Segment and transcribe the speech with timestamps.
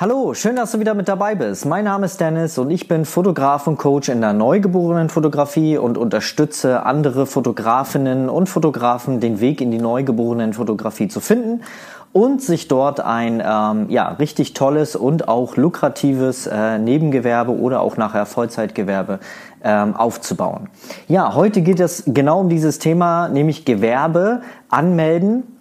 [0.00, 1.66] Hallo, schön, dass du wieder mit dabei bist.
[1.66, 5.98] Mein Name ist Dennis und ich bin Fotograf und Coach in der neugeborenen Fotografie und
[5.98, 11.62] unterstütze andere Fotografinnen und Fotografen, den Weg in die neugeborenen Fotografie zu finden
[12.12, 17.96] und sich dort ein ähm, ja, richtig tolles und auch lukratives äh, Nebengewerbe oder auch
[17.96, 19.18] nachher Vollzeitgewerbe
[19.64, 20.68] ähm, aufzubauen.
[21.08, 25.57] Ja, heute geht es genau um dieses Thema, nämlich Gewerbe anmelden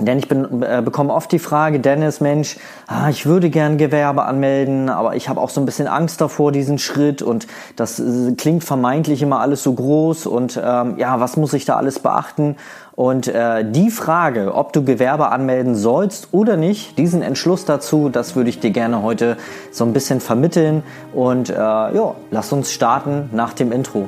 [0.00, 2.56] denn ich bin, äh, bekomme oft die Frage, Dennis, Mensch,
[2.86, 6.52] ah, ich würde gern Gewerbe anmelden, aber ich habe auch so ein bisschen Angst davor,
[6.52, 11.36] diesen Schritt und das äh, klingt vermeintlich immer alles so groß und ähm, ja, was
[11.36, 12.56] muss ich da alles beachten?
[12.96, 18.36] Und äh, die Frage, ob du Gewerbe anmelden sollst oder nicht, diesen Entschluss dazu, das
[18.36, 19.36] würde ich dir gerne heute
[19.70, 20.82] so ein bisschen vermitteln
[21.14, 24.06] und äh, ja, lass uns starten nach dem Intro.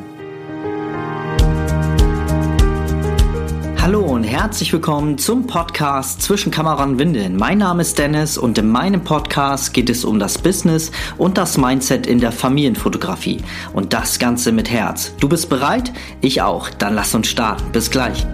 [4.32, 7.36] Herzlich willkommen zum Podcast Zwischen Kamera und Windeln.
[7.36, 11.58] Mein Name ist Dennis und in meinem Podcast geht es um das Business und das
[11.58, 13.42] Mindset in der Familienfotografie.
[13.74, 15.14] Und das Ganze mit Herz.
[15.20, 15.92] Du bist bereit?
[16.22, 16.70] Ich auch.
[16.70, 17.72] Dann lass uns starten.
[17.72, 18.26] Bis gleich.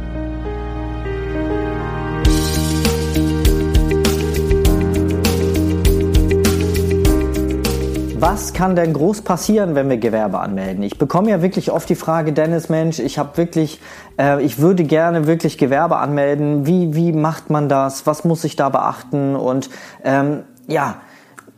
[8.39, 10.85] Was kann denn groß passieren, wenn wir Gewerbe anmelden?
[10.85, 13.81] Ich bekomme ja wirklich oft die Frage, Dennis, Mensch, ich habe wirklich,
[14.17, 16.65] äh, ich würde gerne wirklich Gewerbe anmelden.
[16.65, 18.07] Wie, wie macht man das?
[18.07, 19.35] Was muss ich da beachten?
[19.35, 19.71] Und
[20.05, 20.99] ähm, ja,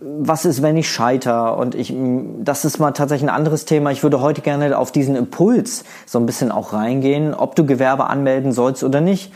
[0.01, 1.59] was ist, wenn ich scheiter?
[1.59, 1.95] Und ich,
[2.39, 3.91] das ist mal tatsächlich ein anderes Thema.
[3.91, 8.07] Ich würde heute gerne auf diesen Impuls so ein bisschen auch reingehen, ob du Gewerbe
[8.07, 9.35] anmelden sollst oder nicht.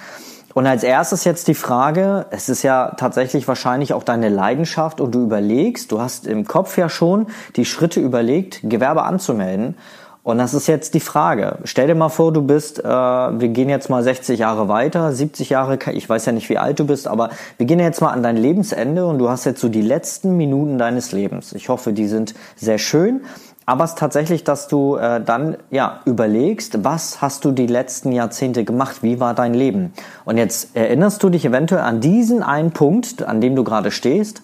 [0.55, 5.13] Und als erstes jetzt die Frage, es ist ja tatsächlich wahrscheinlich auch deine Leidenschaft und
[5.13, 9.77] du überlegst, du hast im Kopf ja schon die Schritte überlegt, Gewerbe anzumelden.
[10.23, 11.59] Und das ist jetzt die Frage.
[11.65, 15.51] Stell dir mal vor, du bist, äh, wir gehen jetzt mal 60 Jahre weiter, 70
[15.51, 18.23] Jahre, ich weiß ja nicht, wie alt du bist, aber wir gehen jetzt mal an
[18.23, 21.53] dein Lebensende und du hast jetzt so die letzten Minuten deines Lebens.
[21.53, 23.21] Ich hoffe, die sind sehr schön.
[23.67, 28.13] Aber es ist tatsächlich, dass du äh, dann ja überlegst, was hast du die letzten
[28.13, 29.93] Jahrzehnte gemacht, wie war dein Leben?
[30.25, 34.43] Und jetzt erinnerst du dich eventuell an diesen einen Punkt, an dem du gerade stehst,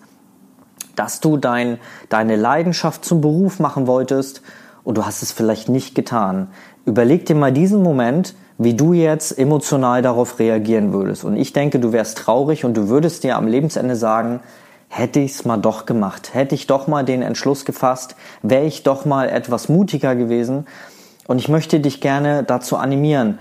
[0.96, 1.78] dass du dein,
[2.08, 4.42] deine Leidenschaft zum Beruf machen wolltest
[4.84, 6.48] und du hast es vielleicht nicht getan.
[6.86, 11.24] Überleg dir mal diesen Moment, wie du jetzt emotional darauf reagieren würdest.
[11.24, 14.40] Und ich denke, du wärst traurig und du würdest dir am Lebensende sagen,
[14.90, 19.04] hätte ich's mal doch gemacht, hätte ich doch mal den Entschluss gefasst, wäre ich doch
[19.04, 20.66] mal etwas mutiger gewesen.
[21.28, 23.38] Und ich möchte dich gerne dazu animieren,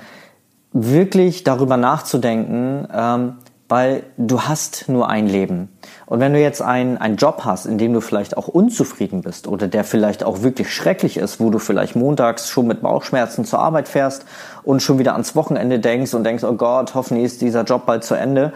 [0.71, 5.69] wirklich darüber nachzudenken, ähm, weil du hast nur ein Leben.
[6.05, 9.47] Und wenn du jetzt einen, einen Job hast, in dem du vielleicht auch unzufrieden bist
[9.47, 13.59] oder der vielleicht auch wirklich schrecklich ist, wo du vielleicht montags schon mit Bauchschmerzen zur
[13.59, 14.25] Arbeit fährst
[14.63, 18.03] und schon wieder ans Wochenende denkst und denkst, oh Gott, hoffentlich ist dieser Job bald
[18.03, 18.53] zu Ende,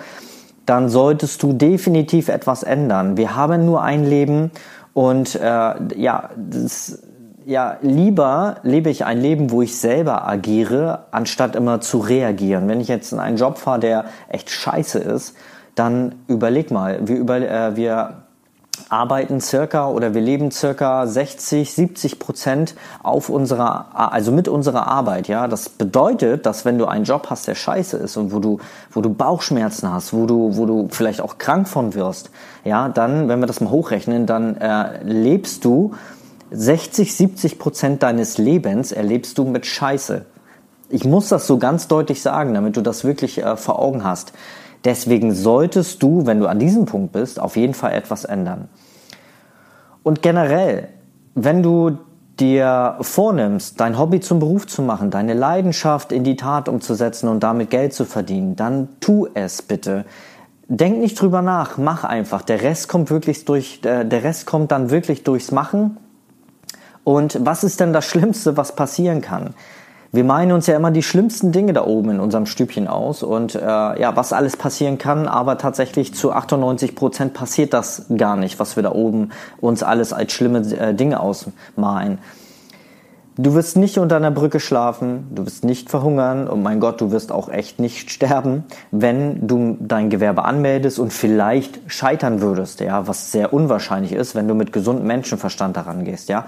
[0.65, 3.17] dann solltest du definitiv etwas ändern.
[3.17, 4.51] Wir haben nur ein Leben
[4.93, 5.41] und äh,
[5.95, 6.99] ja, das,
[7.45, 12.67] ja, lieber lebe ich ein Leben, wo ich selber agiere, anstatt immer zu reagieren.
[12.67, 15.35] Wenn ich jetzt in einen Job fahre, der echt scheiße ist,
[15.75, 18.22] dann überleg mal, wir, über, äh, wir
[18.93, 25.27] arbeiten circa oder wir leben circa 60, 70 Prozent auf unserer, also mit unserer Arbeit,
[25.27, 25.47] ja.
[25.47, 28.59] Das bedeutet, dass wenn du einen Job hast, der scheiße ist und wo du,
[28.91, 32.29] wo du Bauchschmerzen hast, wo du, wo du vielleicht auch krank von wirst,
[32.63, 35.95] ja, dann, wenn wir das mal hochrechnen, dann äh, lebst du
[36.51, 40.25] 60, 70 Prozent deines Lebens erlebst du mit Scheiße.
[40.89, 44.33] Ich muss das so ganz deutlich sagen, damit du das wirklich äh, vor Augen hast.
[44.85, 48.67] Deswegen solltest du, wenn du an diesem Punkt bist, auf jeden Fall etwas ändern.
[50.03, 50.89] Und generell,
[51.35, 51.97] wenn du
[52.39, 57.41] dir vornimmst, dein Hobby zum Beruf zu machen, deine Leidenschaft in die Tat umzusetzen und
[57.41, 60.05] damit Geld zu verdienen, dann tu es bitte.
[60.67, 62.41] Denk nicht drüber nach, mach einfach.
[62.41, 65.97] Der Rest kommt wirklich durch, äh, der Rest kommt dann wirklich durchs Machen.
[67.03, 69.53] Und was ist denn das Schlimmste, was passieren kann?
[70.13, 73.55] Wir meinen uns ja immer die schlimmsten Dinge da oben in unserem Stübchen aus und
[73.55, 78.59] äh, ja, was alles passieren kann, aber tatsächlich zu 98 Prozent passiert das gar nicht,
[78.59, 82.19] was wir da oben uns alles als schlimme äh, Dinge ausmalen.
[83.35, 87.09] Du wirst nicht unter einer Brücke schlafen, du wirst nicht verhungern und mein Gott, du
[87.09, 93.07] wirst auch echt nicht sterben, wenn du dein Gewerbe anmeldest und vielleicht scheitern würdest, ja,
[93.07, 96.45] was sehr unwahrscheinlich ist, wenn du mit gesundem Menschenverstand daran gehst, ja.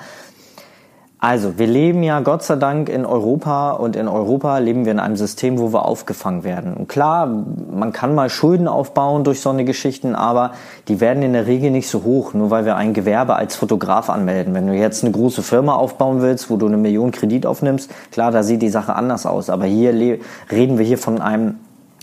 [1.17, 4.99] Also, wir leben ja Gott sei Dank in Europa und in Europa leben wir in
[4.99, 6.73] einem System, wo wir aufgefangen werden.
[6.73, 10.51] Und klar, man kann mal Schulden aufbauen durch so eine Geschichten, aber
[10.87, 14.09] die werden in der Regel nicht so hoch, nur weil wir ein Gewerbe als Fotograf
[14.09, 14.53] anmelden.
[14.53, 18.31] Wenn du jetzt eine große Firma aufbauen willst, wo du eine Million Kredit aufnimmst, klar,
[18.31, 19.49] da sieht die Sache anders aus.
[19.49, 20.19] Aber hier
[20.51, 21.55] reden wir hier von einem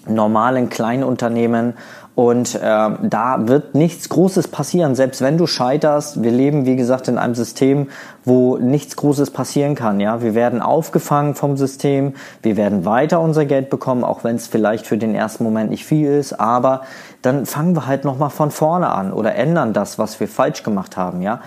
[0.06, 1.74] normalen Kleinunternehmen
[2.14, 6.22] Und äh, da wird nichts Großes passieren, selbst wenn du scheiterst.
[6.22, 7.88] Wir leben, wie gesagt, in einem System,
[8.24, 9.98] wo nichts Großes passieren kann.
[9.98, 14.46] Ja, wir werden aufgefangen vom System, wir werden weiter unser Geld bekommen, auch wenn es
[14.46, 16.38] vielleicht für den ersten Moment nicht viel ist.
[16.38, 16.82] Aber
[17.22, 20.62] dann fangen wir halt noch mal von vorne an oder ändern das, was wir falsch
[20.62, 21.22] gemacht haben.
[21.22, 21.40] Ja.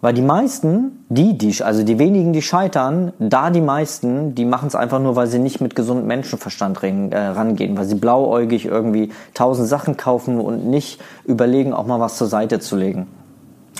[0.00, 4.68] Weil die meisten, die, die, also die wenigen, die scheitern, da die meisten, die machen
[4.68, 9.10] es einfach nur, weil sie nicht mit gesundem Menschenverstand äh, rangehen, weil sie blauäugig irgendwie
[9.34, 13.08] tausend Sachen kaufen und nicht überlegen, auch mal was zur Seite zu legen.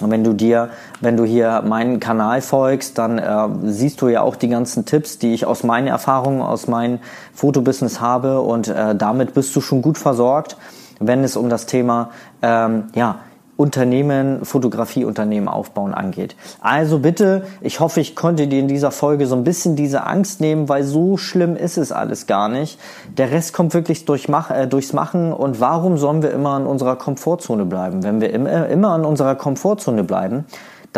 [0.01, 0.71] Und wenn du dir,
[1.01, 5.19] wenn du hier meinen Kanal folgst, dann äh, siehst du ja auch die ganzen Tipps,
[5.19, 6.99] die ich aus meinen Erfahrungen, aus meinem
[7.33, 10.57] Fotobusiness habe und äh, damit bist du schon gut versorgt,
[10.99, 12.11] wenn es um das Thema
[12.43, 13.21] ähm, ja
[13.59, 16.37] Unternehmen, Fotografieunternehmen aufbauen angeht.
[16.61, 20.41] Also bitte, ich hoffe, ich konnte dir in dieser Folge so ein bisschen diese Angst
[20.41, 22.79] nehmen, weil so schlimm ist es alles gar nicht.
[23.17, 26.67] Der Rest kommt wirklich durch Mach, äh, durchs Machen und warum sollen wir immer in
[26.67, 28.05] unserer Komfortzone bleiben?
[28.05, 30.47] Wenn wir immer, immer in unserer Komfortzone bleiben,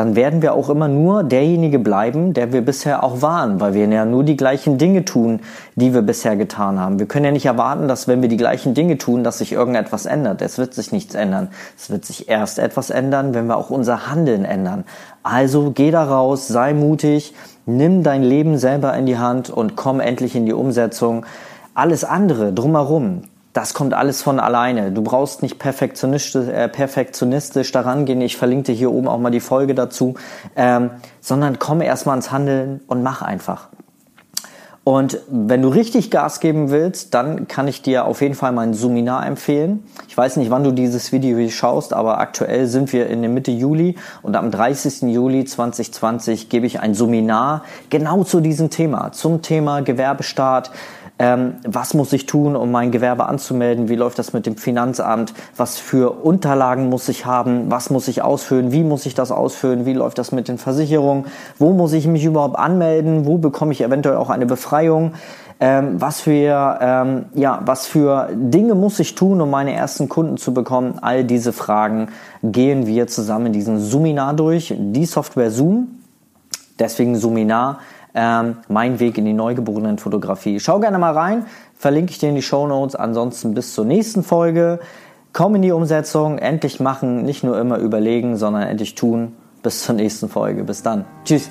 [0.00, 3.86] dann werden wir auch immer nur derjenige bleiben, der wir bisher auch waren, weil wir
[3.86, 5.40] ja nur die gleichen Dinge tun,
[5.74, 6.98] die wir bisher getan haben.
[6.98, 10.06] Wir können ja nicht erwarten, dass wenn wir die gleichen Dinge tun, dass sich irgendetwas
[10.06, 10.40] ändert.
[10.40, 11.48] Es wird sich nichts ändern.
[11.76, 14.84] Es wird sich erst etwas ändern, wenn wir auch unser Handeln ändern.
[15.22, 17.34] Also geh da raus, sei mutig,
[17.66, 21.26] nimm dein Leben selber in die Hand und komm endlich in die Umsetzung.
[21.74, 24.92] Alles andere drumherum, das kommt alles von alleine.
[24.92, 28.20] Du brauchst nicht perfektionistisch, äh, perfektionistisch daran gehen.
[28.20, 30.14] Ich verlinke dir hier oben auch mal die Folge dazu,
[30.56, 33.68] ähm, sondern komm erstmal ins Handeln und mach einfach.
[34.82, 38.72] Und wenn du richtig Gas geben willst, dann kann ich dir auf jeden Fall mein
[38.72, 39.84] Seminar empfehlen.
[40.08, 43.30] Ich weiß nicht, wann du dieses Video hier schaust, aber aktuell sind wir in der
[43.30, 45.02] Mitte Juli und am 30.
[45.02, 50.70] Juli 2020 gebe ich ein Seminar genau zu diesem Thema, zum Thema Gewerbestart,
[51.20, 55.34] ähm, was muss ich tun, um mein Gewerbe anzumelden, wie läuft das mit dem Finanzamt,
[55.54, 59.84] was für Unterlagen muss ich haben, was muss ich ausfüllen, wie muss ich das ausfüllen,
[59.84, 61.26] wie läuft das mit den Versicherungen,
[61.58, 65.12] wo muss ich mich überhaupt anmelden, wo bekomme ich eventuell auch eine Befreiung.
[65.60, 70.38] Ähm, was für ähm, ja was für Dinge muss ich tun, um meine ersten Kunden
[70.38, 71.00] zu bekommen?
[71.02, 72.08] All diese Fragen
[72.42, 74.74] gehen wir zusammen in diesem Suminar durch.
[74.74, 75.88] Die Software Zoom,
[76.78, 77.80] deswegen Suminar
[78.14, 80.60] ähm, mein Weg in die neugeborenen Fotografie.
[80.60, 81.46] Schau gerne mal rein,
[81.76, 82.94] verlinke ich dir in die Show Notes.
[82.94, 84.80] Ansonsten bis zur nächsten Folge.
[85.32, 89.36] Komm in die Umsetzung, endlich machen, nicht nur immer überlegen, sondern endlich tun.
[89.62, 90.64] Bis zur nächsten Folge.
[90.64, 91.04] Bis dann.
[91.24, 91.48] Tschüss.